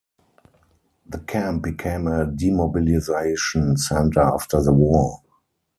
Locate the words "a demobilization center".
2.07-4.21